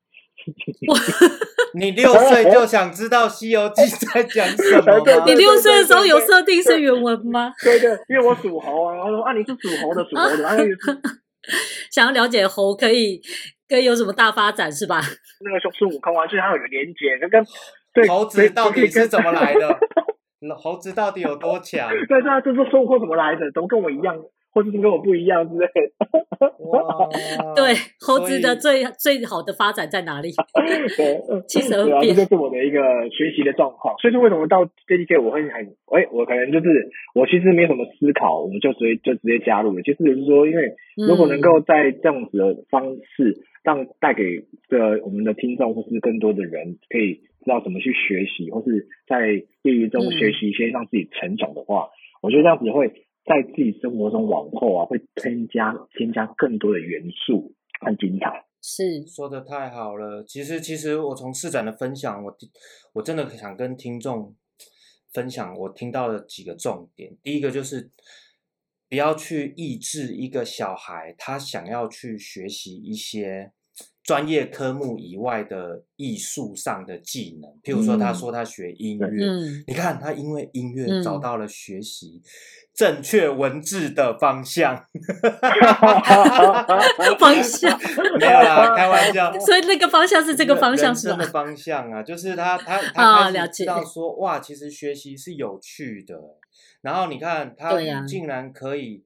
[1.74, 3.82] 你六岁就想知道《西游记》
[4.12, 4.98] 在讲什么？
[5.26, 7.52] 你六岁的时候有设定是原文吗？
[7.62, 8.96] 对对，因为我属猴啊。
[9.02, 10.46] 他说啊，你是属猴的，属猴的。
[10.48, 10.56] 啊、
[11.90, 13.20] 想要了解猴可以
[13.68, 15.00] 可以有什么大发展是吧？
[15.40, 17.44] 那个孙悟空啊，就是它有连接，跟
[17.92, 19.78] 对猴子到底是怎么来的？
[20.56, 21.88] 猴子到底有多强？
[21.88, 23.40] 对对啊，就是孙悟空怎么来的？
[23.52, 24.16] 怎么跟我一样？
[24.56, 25.92] 或者是跟我不一样之类的。
[27.54, 30.32] 对，猴子的最最好的发展在哪里？
[30.96, 33.94] 对，其实主要这就是我的一个学习的状况。
[33.98, 39.82] 所以说，为什么到 JDK 我会很，哎，我可能就是我其实没有什么思考，我们就直接就直接加入了。
[39.82, 49.28] 其实就是说，因为如果能够在这样子的方式让带给这我们的听众或是更多的人可以知道怎么去学习，或是在
[49.62, 51.92] 业余中学习一些让自己成长的话，嗯、
[52.22, 52.92] 我觉得这样子会
[53.26, 58.46] 在自己生活中往后啊，会添加添加更多的元素和精彩。
[58.62, 60.24] 是说的太好了。
[60.24, 62.36] 其实，其实我从市长的分享，我
[62.94, 64.34] 我真的想跟听众
[65.12, 67.16] 分享我听到的几个重点。
[67.22, 67.90] 第一个就是
[68.88, 73.52] 不要去抑制一个小孩，他想要去学习一些。
[74.06, 82.22] 专业科目以外的艺术上的技能，譬如说，他说他学音乐，嗯、你看他因为音乐找到了学习
[82.72, 84.76] 正确文字的方向，
[87.18, 87.76] 方向
[88.20, 89.32] 没有啦，开玩笑。
[89.40, 91.16] 所以那个方向是这个方向是吧？
[91.16, 96.16] 的方向啊，就是他他他开始知道说，哦、哇，其实学习是有趣的。
[96.80, 99.02] 然后你看他竟然可以，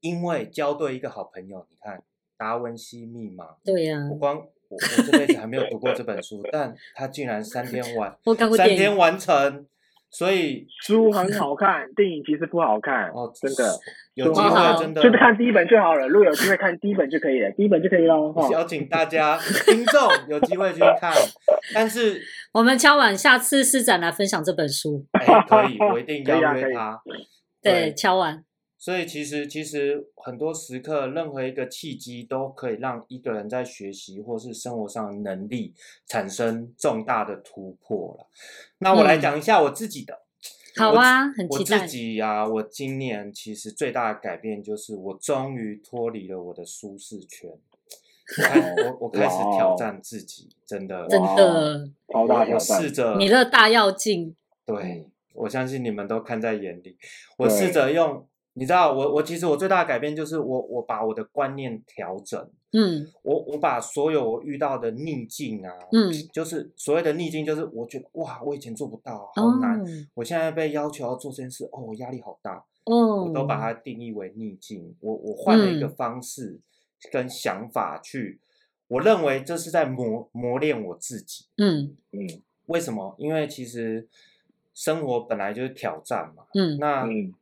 [0.00, 2.02] 因为交对一个好朋友，你看。
[2.44, 9.64] 达文西密码，对呀、啊，我光我我这辈子还没有读过这本书，但他竟然三天完， 我看过三天完成，
[10.10, 13.64] 所以书很好看，电影其实不好看哦，真的，
[14.12, 18.14] 有机会真的就是看第一本就好了，如果有机会看第一本就可以了，第一本就可以了。
[18.52, 21.10] 邀请大家听众 有机会去看，
[21.72, 22.20] 但是
[22.52, 27.00] 我们敲碗下次施展来分享这本书，哎，可以，我一定邀约他，
[27.62, 28.44] 对，对，敲碗。
[28.84, 35.72] 所以其实其实很多时刻，任何一个契机都可以让一个人在学习或是生活上的能力
[36.06, 38.28] 产生重大的突破了。
[38.80, 40.12] 那我来讲一下我自己的。
[40.76, 41.78] 嗯、好啊，很期待。
[41.78, 47.48] 我自己呀、啊，我今年其实最大的改变就是我终于脱离了我的舒适圈。
[47.48, 52.82] 我我 开始挑战自己，真的真的超大挑战。
[52.82, 56.98] 试着你的大跃进，对，我相信你们都看在眼里。
[57.38, 58.28] 我试着用。
[58.56, 76.60] 你知道我我其实我最大的改变就是我我把我的观念调整，嗯，我我把所有我遇到的逆境啊，嗯，就是所谓的逆境，就是我觉得哇，我以前做不到，好难，哦、我现在被要求要做这件事，哦，我压力好大，哦，我都把它定义为逆境，我我换了一个方式
[77.10, 78.46] 跟想法去，嗯、
[78.86, 81.96] 我认为这是在磨磨练我自己，嗯。
[82.12, 82.20] 嗯，
[82.66, 83.16] 为什么？
[83.18, 84.06] 因为其实
[84.72, 87.02] 生活本来就是挑战嘛，嗯，那。
[87.06, 87.34] 嗯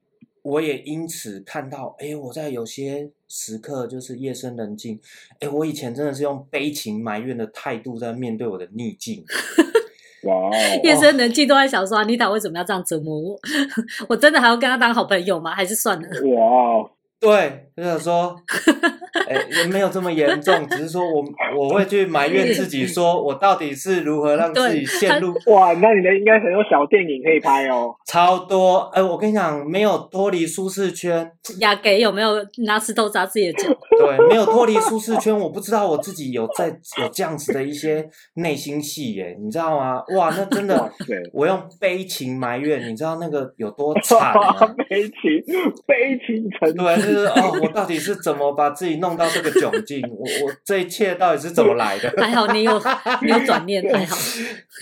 [0.43, 5.01] 我也因此看到，哎，我在有些时刻就是夜深人静，
[5.41, 9.25] 哎，我以前真的是用悲情埋怨的态度在面对我的逆境。
[10.25, 10.51] 哇哦！
[10.85, 13.41] 夜深人静都在想说，安妮塔为什么要这样折磨我？
[14.09, 15.53] 我真的还要跟他当好朋友吗？
[15.55, 16.09] 还是算了？
[16.31, 16.91] 哇！
[17.23, 18.35] 对，就是说，
[19.31, 21.23] 哎，也没有这么严重，只是说我
[21.57, 25.73] 我会去埋怨自己，说我到底是如何让自己陷入哇？
[25.75, 28.91] 那你的应该很有小电影可以拍哦，超多。
[28.93, 31.31] 哎，我跟你讲，没有脱离舒适圈，
[31.61, 32.35] 亚给有没有
[32.67, 33.69] 拿石头砸自己的脚？
[34.01, 36.67] 对，没有脱离舒适圈，我不知道我自己有在
[37.01, 38.05] 有这样子的一些
[38.35, 40.03] 内心戏耶，你知道吗？
[40.17, 40.91] 哇，那真的，
[41.33, 44.67] 我用悲情埋怨，你知道那个有多 惨吗？
[44.89, 45.41] 悲情，
[45.87, 47.12] 悲情成对。
[47.13, 50.01] 就是哦，我到底是怎么把自己弄到这个窘境？
[50.11, 52.11] 我我这一切到底是怎么来的？
[52.21, 52.73] 还好你有
[53.23, 54.17] 你有转念，还好。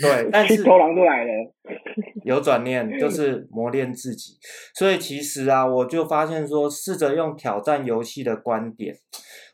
[0.01, 1.31] 对，但是头狼都来了，
[2.25, 4.39] 有转念就是磨练自己。
[4.75, 8.97] 所以其实啊，我就发现说，试着用挑战游戏的观点，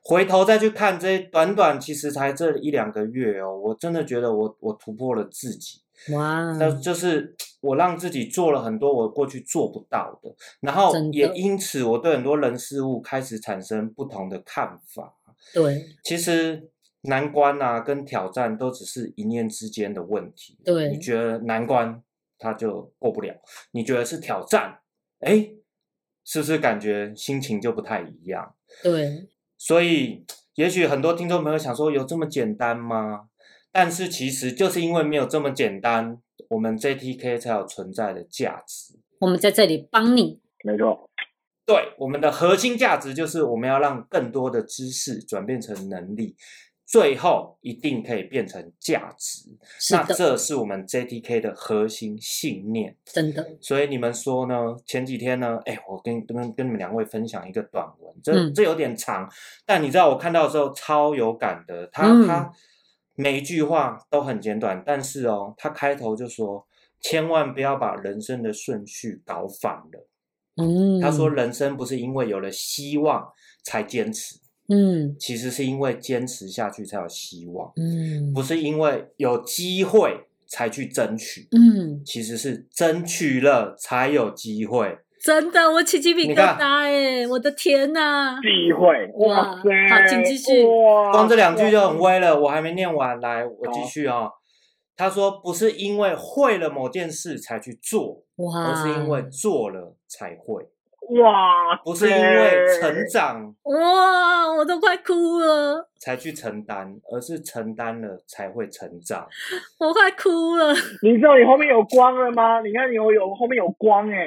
[0.05, 5.81] 回头再去看这短短其实才这一两个月哦，我真的觉得我我突破了自己。
[6.15, 6.53] 哇！
[6.59, 15.17] 那就是 我让自己做了很多我过去做不到的，然后也因此我对很多人事物开始产生不同的看法。
[15.53, 16.71] 对，其实
[17.03, 20.59] 难关啊跟挑战都只是一念之间的问题。
[20.65, 22.03] 对，你觉得难关
[22.39, 23.35] 它就过不了，
[23.73, 24.81] 你觉得是挑战，
[25.21, 25.51] 哎，
[26.25, 28.55] 是不是感觉心情就不太一样？
[28.83, 30.25] 对，所以
[30.57, 33.29] 也许很多听众朋友想说，有这么简单吗？
[33.79, 38.99] 但是其实就是因为没有这么简单，我们 JTK 才有存在的价值。
[39.21, 41.11] 我们在这里帮你，没错。
[41.67, 46.35] 对，我们的核心价值就是我们要让更多的知识转变成能力，
[46.87, 49.51] 最后一定可以变成价值。
[49.95, 52.97] 那这是我们 JTK 的核心信念。
[53.05, 53.47] 真的。
[53.61, 54.75] 所以你们说呢？
[54.87, 55.61] 前几天呢？
[55.67, 59.31] 哎，我跟跟跟你们两位分享一个短文，这、嗯、这有点长，
[59.67, 61.87] 但你知道我看到的时候超有感的。
[61.89, 62.51] 他、嗯、他。
[63.17, 66.67] 每一句话都很简短，但是哦，他开头就说
[67.01, 70.09] ：“千万不要把人生的顺序搞反了。”
[70.57, 73.27] 嗯，他说：“人生不是因为有了希望
[73.63, 74.37] 才坚持，
[74.69, 87.27] 嗯，其实是因为坚持下去才有希望，嗯，不是因为有机会才去争取，嗯，其实是争取了才有机会，真的，我起鸡皮疙瘩哎！
[87.27, 88.39] 我的天哪！
[88.41, 89.89] 机会哇塞！
[89.89, 90.65] 好，请继续。
[90.65, 94.31] 光这两句就很威了，我还没念完，来，我继续啊、哦。
[94.97, 98.23] 他说：“不是因为会了某件事才去做，
[98.67, 100.69] 而是因为做了才会。”
[101.23, 109.27] 哇，不是因为成长哇，我都快哭了，才去承担，而是承担了才会成长。
[109.79, 112.61] 我快哭了，你知道你后面有光了吗？
[112.61, 114.27] 你看你有有后面有光哎，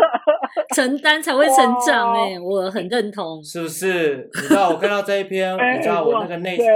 [0.74, 4.30] 承担才会成长哎，我很认同，是不是？
[4.34, 6.66] 你知道我看到这一篇， 你知道我那个内心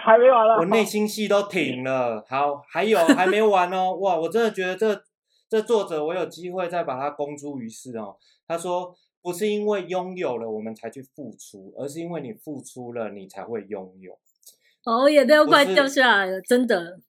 [0.00, 2.24] 还没完了，我内心戏都停了。
[2.28, 5.02] 好，还有还没完哦，哇，我真的觉得这
[5.48, 8.16] 这作者我有机会再把它公诸于世哦。
[8.46, 14.18] 他说：“不是因为拥有了我们才去付出，而是因为你付出了，你才会拥有。”
[14.84, 17.00] 哦，眼泪要快掉下来了，真的，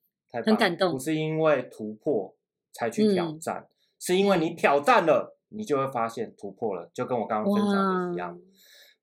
[0.44, 0.94] 很感动。
[0.94, 2.34] 不是因为突破
[2.74, 3.70] 才去挑战，嗯、
[4.00, 8.40] 是因为你挑战了，你就会发现突破了，就跟我刚刚分享的一样。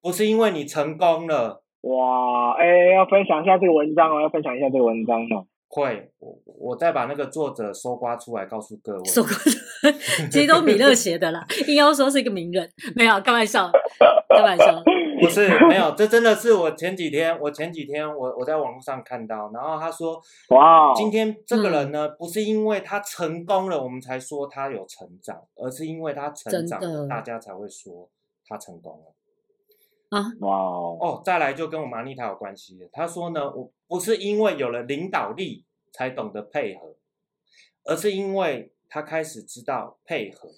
[0.01, 5.47] 不是因为你成功了，哇，哎，要分享一下这个文章哦，要分享一下这个文章哦。
[5.75, 9.05] 会，我我再把那个作者搜刮出来告诉各位。
[9.05, 9.33] 搜刮，
[10.31, 13.69] 其实都米勒写的啦，硬要说是一个名人，没有开玩笑，
[14.29, 14.81] 开玩笑，
[15.21, 28.09] 不是没有，这真的是我前几天，我前几天我我在网络上看到，然后他说，哇，今天这个人呢，不是因为他成功了，我们才说他有成长，而是因为他成长了，大家才会说
[28.47, 29.13] 他成功了。
[30.15, 32.89] 啊，哇哦，再来就跟我们安妮塔有关系了。
[32.93, 36.95] 他说呢，我不是因为有了领导力才懂得配合，
[37.85, 40.49] 而是因为他开始知道配合，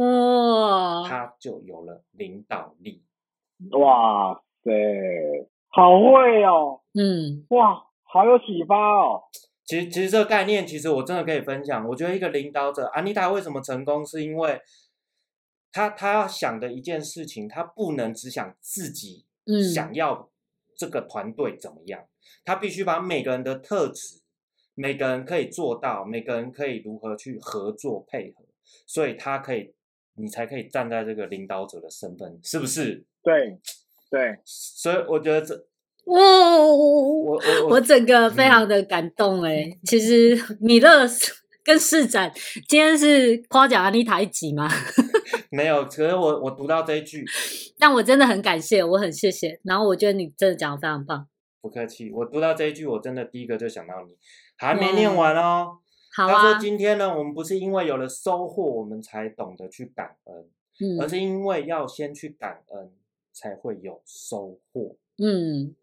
[0.00, 3.02] 哇，他就有了领导力。
[3.72, 4.70] 哇塞，
[5.68, 9.24] 好会哦，嗯，哇，好有启发哦。
[9.64, 11.86] 其实，其实这个概念，其实我真的可以分享。
[11.86, 14.58] 我觉得一个领导者，安妮塔为什么成功，是因为。
[15.72, 19.24] 他他要想的一件事情，他不能只想自己
[19.74, 20.30] 想要
[20.76, 22.08] 这个团队怎么样，嗯、
[22.44, 24.20] 他必须把每个人的特质，
[24.74, 28.44] 每个人可以做到，每个人可以如何去合作配合，
[28.86, 29.72] 所以他可以，
[30.16, 33.04] 你才可以站在这个领导者的身份，是不是？
[33.22, 33.58] 对
[34.10, 35.54] 对，所以我觉得这，
[36.04, 36.18] 哇，
[36.58, 41.06] 我我我，我整个非常的感动哎、嗯，其实米勒
[41.64, 42.30] 跟市长
[42.68, 44.68] 今天是夸奖安妮塔一集吗？
[45.52, 47.24] 没有，可是我我读到这一句，
[47.78, 49.60] 但我真的很感谢，我很谢谢。
[49.64, 51.28] 然后我觉得你真的讲的非常棒，
[51.60, 52.10] 不客气。
[52.10, 54.16] 我读到这一句，我真的第一个就想到你，
[54.56, 55.78] 还没念完哦。
[56.14, 56.32] 好啊。
[56.32, 60.48] 他说今天呢，我们不是因为有了收获，我们才懂得去感恩，
[60.80, 62.90] 嗯，而是因为要先去感恩，
[63.32, 65.76] 才会有收获，嗯。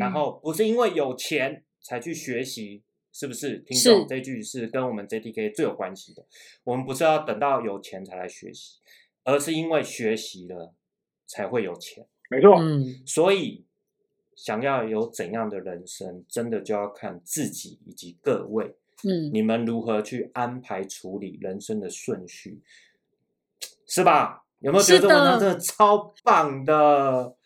[0.00, 2.82] 然后不是因为有钱才去学习。
[3.16, 6.26] 是不是听懂这句是跟我们 JTK 最有关系的？
[6.64, 8.80] 我们不是要等到有钱才来学习，
[9.24, 10.74] 而是因为学习了
[11.26, 12.06] 才会有钱。
[12.30, 13.66] 没错，嗯，所以
[14.36, 22.62] 想要有怎样的人生，真的就要看自己以及各位，嗯，你们如何去安排处理人生的顺序，
[23.86, 24.44] 是吧？
[24.60, 27.36] 有没有觉得这文章真的超棒的？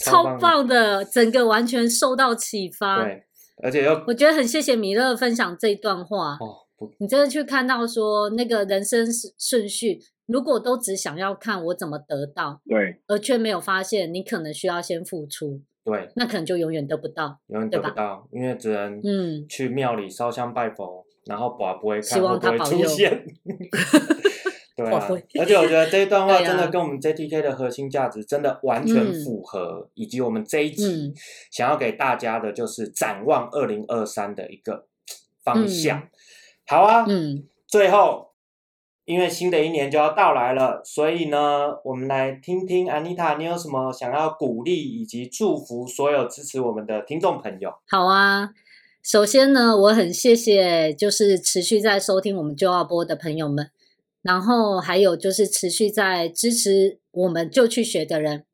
[0.00, 3.04] 超棒的，整个完全受到启发。
[3.04, 3.24] 对。
[3.62, 6.36] 而且又，我觉得很谢谢米勒分享这一段话。
[6.40, 6.66] 哦，
[6.98, 9.06] 你真的去看到说那个人生
[9.38, 19.46] 顺序，如果都只想要看我怎么得到，对，而却没有发现你可能需要先付出，对，那可能就永远得不到，永远得不到，因为只能嗯。
[19.48, 23.24] 去庙里烧香拜佛，嗯、然后宝不会看希望他保佑会不会出现。
[24.76, 25.08] 对啊，
[25.38, 31.14] 而且我觉得这一段 话真的跟我们 JTK 的核心价值真的完全符合，以及我们这一集
[31.52, 34.88] 想要给大家的就是展望二零二三的一个
[35.44, 36.08] 方向。
[36.66, 38.32] 好啊，嗯，最后
[39.04, 47.70] 因为新的一年就要到来了，所以呢，我们来听听 Anita，你有什么想要鼓励以及祝福所有支持我们的听众朋友？
[47.88, 48.50] 好啊，
[49.02, 53.70] 首先呢，我很谢谢就是持续在收听我们就要播的朋友们。
[54.22, 58.46] 然后还有就是持续在支持我们就去学的人，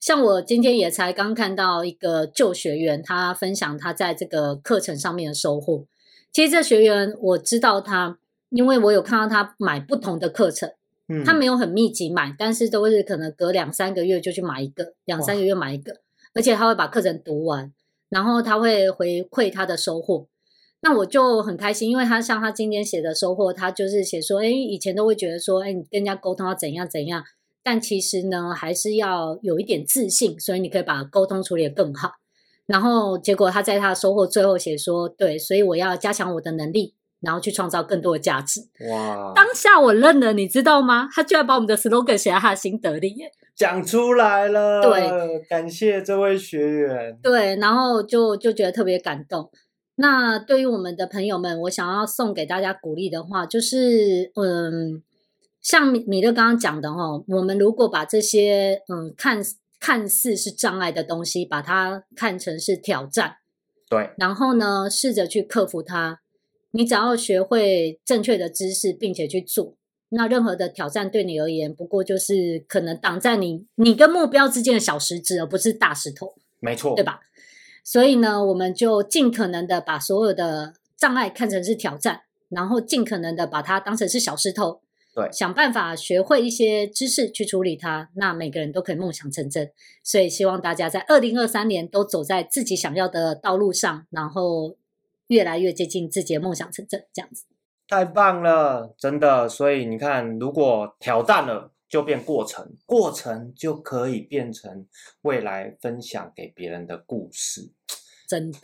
[0.00, 5.84] 像我今天也才刚看到一个旧学员，他分享他在这个课程上面的收获。
[6.32, 8.18] 其实这学员我知道他，
[8.54, 10.70] 因为我有看到他买不同的课程，
[11.08, 16.00] 嗯，他没有很密集买，但是都是可能隔两三个月就去买一个，两三个月买一个，
[16.34, 17.72] 而且他会把课程读完，
[18.08, 20.28] 然后他会回馈他的收获。
[20.82, 27.24] 那我就很开心，因为他像他今天写的收获，他就是写说，哎，以前都会觉得说，哎，你跟人家沟通要怎样怎样，
[27.62, 32.12] 但其实呢，还是要有一点自信，所以你可以把沟通处理得更好。
[32.66, 36.94] 然后结果他在他的收获最后写说，对，所以我要加强我的能力，
[37.24, 38.60] 然后去创造更多的价值。
[38.90, 39.32] 哇！
[39.34, 41.08] 当下我愣了，你知道吗？
[41.12, 44.82] 他居然把我们的 slogan 写在他的心得里耶，讲出来了。
[44.82, 47.18] 对，感谢这位学员。
[47.22, 49.50] 对，然后就就觉得特别感动。
[49.96, 55.02] 那对于我们的朋友们，我想要送给大家鼓励的话，就是嗯，
[55.62, 59.40] 像米米勒刚刚讲的哦，我们如果把这些嗯看
[59.78, 63.36] 看似是障碍的东西，把它看成是挑战，
[63.88, 66.20] 对，然后呢，试着去克服它。
[66.76, 69.76] 你只要学会正确的知识，并且去做，
[70.08, 76.34] 那任何的挑战对你而言，不过就是可能挡在你你跟目标之间的小石子，而不是大石头。
[76.58, 77.20] 没错，对吧？
[77.84, 84.80] 所以呢，我们就尽可能的把所有的障碍看成是挑战，然后尽可能的把它当成是小石头，
[85.14, 88.10] 对，想办法学会一些知识去处理它。
[88.16, 89.70] 那每个人都可以梦想成真，
[90.02, 94.76] 所以希望大家在二零二三年都走在自己想要的道路上，然后
[95.28, 97.06] 越来越接近自己的梦想成真。
[97.12, 97.46] 这样子
[97.88, 99.48] 太棒了，真的。
[99.48, 101.72] 所以你看，如果挑战了。
[101.86, 104.84] 就变过程，过程就可以变成
[105.22, 107.70] 未来分享给别人的故事。
[108.26, 108.58] 真的，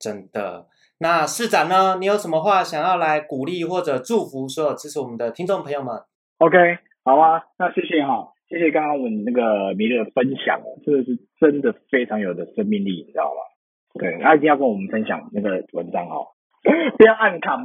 [0.00, 0.66] 真的。
[0.98, 1.98] 那市长呢？
[2.00, 5.94] 你有什么话想要来鼓励或者祝福所有支持我们的听众朋友们
[6.38, 6.56] ？OK，
[7.04, 13.51] 好啊，那谢谢哈，谢谢刚刚我们那个米勒的分享，这个是真的非常有的生命力，你知道吗？
[13.98, 16.26] 对，他一定要跟我们分享那个文章哦，
[16.96, 17.64] 不要按卡吗？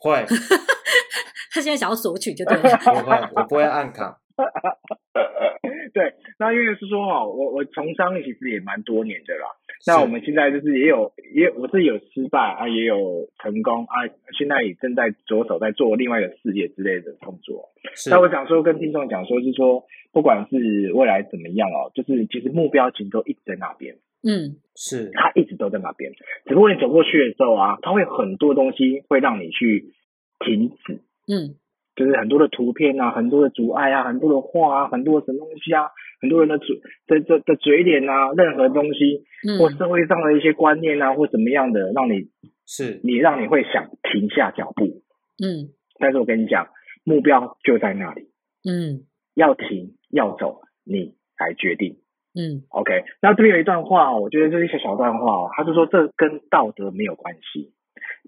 [0.00, 0.24] 会，
[1.52, 4.16] 他现在想要索取就对了， 不会，我不会按卡。
[5.92, 9.46] 对，那因为是说哈，我我从商其实也蛮多年的啦。
[9.86, 14.06] 那我们现在就是也有也我自己有失败啊，也有成功啊，
[14.38, 17.70] 现在也正在着手在做另外一个事业之类的工作。
[18.08, 23.96] 那我想说跟听众讲说，是说不管是未来怎么样哦，就是其实目标其实都一直在那边。
[24.22, 26.12] 嗯，是，它一直都在那边。
[26.46, 29.92] 只不过你走过去的时候啊，它会很多东西会让你去
[30.38, 31.00] 停止。
[31.26, 31.56] 嗯。
[31.96, 39.24] 就是很多的图片啊，很多的阻碍啊，很多的话啊，很多的什么东西啊，很多人的嘴的的的嘴脸啊，任何东西，
[39.58, 42.28] 或社会上的一些观念啊，或怎么样的，让你
[42.66, 43.00] 是。
[43.02, 45.02] 你让你会想停下脚步，
[45.42, 46.68] 嗯，但是我跟你讲，
[47.04, 48.28] 目标就在那里，
[48.64, 51.96] 嗯，要停要走，你来决定，
[52.34, 57.72] 嗯，OK，那这边有一段话，我觉得这是一小小段话，他就说这跟道德没有关系。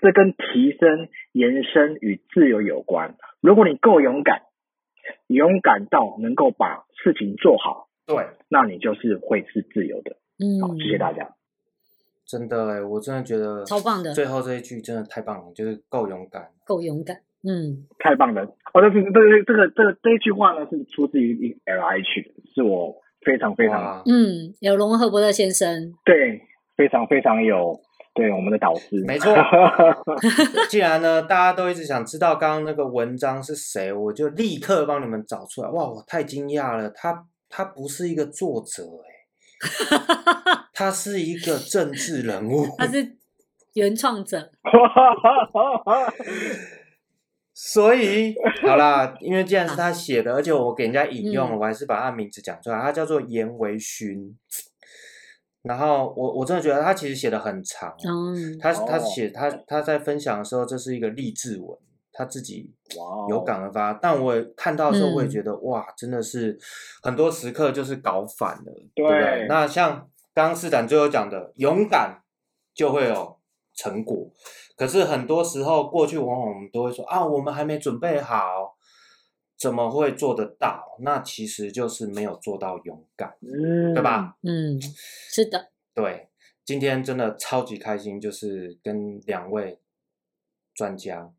[0.02, 3.14] 这跟提升、延伸与自由有关。
[3.40, 4.42] 如果你够勇敢，
[5.28, 10.16] 勇敢到能够把事情做好，对，那你就是会是自由的。
[10.40, 11.36] 嗯，好，谢谢大家。
[12.26, 14.12] 真的哎，我真的觉得超棒的。
[14.12, 17.18] 最后这一句真的太棒了，就是够勇敢，够勇敢。
[17.44, 18.42] 嗯，太棒了。
[18.74, 26.42] 哦，这是这个这个这个这一句话呢，是出自于 LIH 的，是我非常非常嗯，有龙赫伯特先生，对，
[26.76, 27.80] 非常非常有。
[28.14, 29.34] 对，我们的导师，没错。
[30.68, 35.68] 既然呢，大家都一直想知道刚刚那个文章是谁，我就立刻帮你们找出来。
[35.70, 39.08] 哇，我太惊讶了，他他不是一个作者哎，
[40.74, 43.16] 他是一个政治人物，他是
[43.72, 44.52] 原创者。
[47.54, 48.34] 所以
[48.66, 54.36] 好啦，因为既然是他写的，而且我给人家引用我还是把他名字讲出来，他叫做严维勋。
[55.62, 61.78] 然后我我真的觉得他其实写的很长，嗯、他他写他他在分享的时候，这是一个励志文，
[62.12, 62.72] 他自己
[63.28, 63.92] 有感而发。
[63.92, 66.58] 但我看到的时候，我也觉得、嗯、哇，真的是
[67.02, 69.46] 很多时刻就是搞反了，对，对不对？
[69.48, 72.22] 那像刚刚市长最后讲的，勇敢
[72.74, 73.36] 就会有
[73.74, 74.28] 成果。
[74.76, 78.76] 可是很多时候过去往往我们都会说啊，我们还没准备好。
[79.62, 80.96] 怎么会做得到？
[80.98, 84.36] 那其实就是没有做到勇敢，嗯，对吧？
[84.42, 84.80] 嗯，
[85.30, 86.28] 是的，对。
[86.64, 89.78] 今天真的超级开心，就是跟两位
[90.74, 91.32] 专家，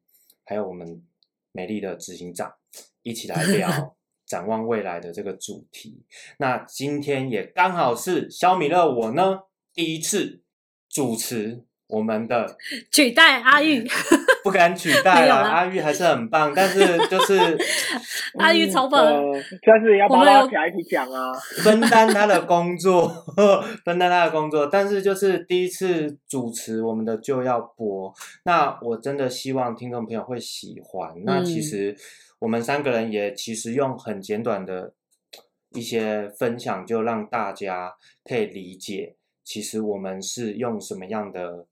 [0.45, 1.03] 还有我们
[1.51, 2.53] 美丽的执行长
[3.01, 6.05] 一起来聊 展望未来的这个主题。
[6.37, 9.41] 那今天也刚好是肖米勒我呢
[9.73, 10.41] 第一次
[10.89, 11.65] 主持。
[11.87, 12.57] 我们的
[12.91, 13.85] 取代阿玉，
[14.43, 15.37] 不敢取代啦！
[15.37, 17.57] 阿玉还是很棒，但是就是
[18.37, 19.01] 阿玉超棒，
[19.65, 21.31] 但是也要把他起来一起讲啊，
[21.63, 23.07] 分担他的工作，
[23.85, 24.67] 分担他的工作。
[24.67, 28.13] 但是就是第一次主持我们的就要播，
[28.43, 31.13] 那我真的希望听众朋友会喜欢。
[31.25, 31.95] 那其实
[32.39, 34.93] 我们三个人也其实用很简短的
[35.73, 37.93] 一些分享，就让大家
[38.25, 41.67] 可以理解，其实我们是用什么样的。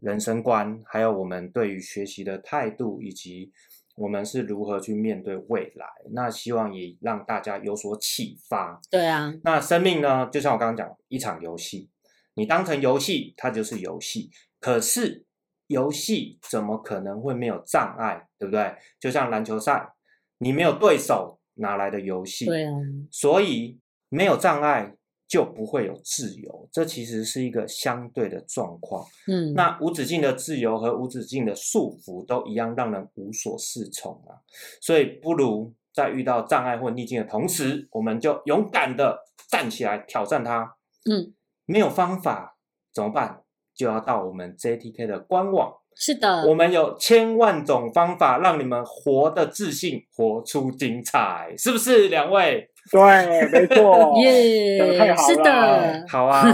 [0.00, 3.52] 人生观，还有我们对于学习的态度，以及
[3.96, 8.80] 我们是如何去面对未来，那希望也让大家有所启发。
[8.90, 11.90] 对啊，那生命呢，就像我刚刚讲，一场游戏，
[12.34, 14.30] 你当成游戏，它就是游戏。
[14.60, 15.24] 可是
[15.66, 18.76] 游戏怎么可能会没有障碍，对不对？
[19.00, 19.94] 就像篮球赛，
[20.38, 22.46] 你没有对手，哪来的游戏？
[22.46, 22.72] 对啊，
[23.10, 24.94] 所以没有障碍
[25.28, 29.04] 就不会有自由，这其实是一个相对的状况。
[29.26, 34.40] 嗯，那无止境的自由和无止境的束缚都一样让人无所适从啊。
[34.80, 39.18] 所以不如在遇到障碍或逆境的同时，我们就勇敢的
[39.50, 40.76] 站起来挑战它。
[41.10, 41.34] 嗯，
[41.66, 42.56] 没有方法
[42.94, 43.42] 怎么办？
[43.74, 45.74] 就要到我们 JTK 的官网。
[45.94, 52.08] 是的，我们有千万种方法让你们活得自信，活出精彩，是不是？
[52.08, 52.70] 两位？
[52.92, 56.44] 对，没错， 耶、yeah，是的， 好啊，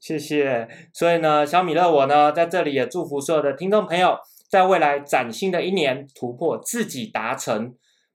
[0.00, 0.68] 谢谢。
[0.92, 4.16] 所以呢，小米乐我呢，在这里也祝福所有的听众朋友，
[4.50, 7.74] 在未来崭新的一年，突破自己达成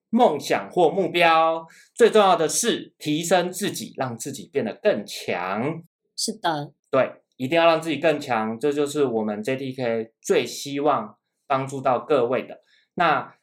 [0.10, 1.66] 梦想或目标。
[1.96, 5.82] 最重要的是，提升自己，让自己变得更强。
[6.16, 7.14] 是的，对。
[7.38, 11.16] 一定要让自己更强，这就是我们 JDK 最希望
[11.48, 12.60] 帮助到各位的。
[12.96, 13.34] 那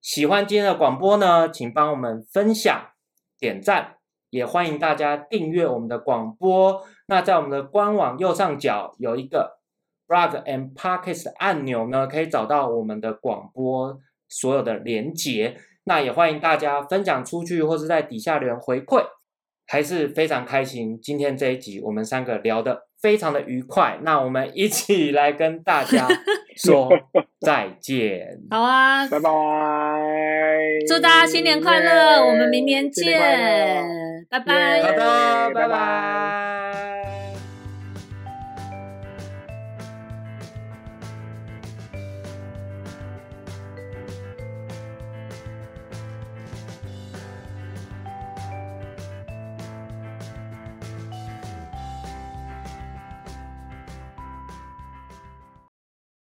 [0.00, 2.90] 喜欢今天的广播呢，请帮我们分享、
[3.38, 3.96] 点赞，
[4.30, 6.82] 也欢迎大家订阅我们的广播。
[7.06, 9.58] 那在我们的官网右上角有一个
[10.08, 15.56] Blog and Podcast 的按钮呢，可以找到我们的广播所有的连接。
[15.84, 19.04] 那也欢迎大家分享出去，或是在底下留言回馈，
[19.66, 20.98] 还是非常开心。
[21.00, 22.86] 今天这一集我们三个聊得。
[22.98, 26.08] 非常的愉快，那我们一起 来跟大家
[26.56, 26.88] 说
[27.40, 28.26] 再见。
[28.50, 29.30] 好啊，拜拜！
[30.88, 33.20] 祝大家新年快乐，我们明年见，
[34.30, 34.82] 拜拜。
[34.82, 37.05] 好的，拜拜。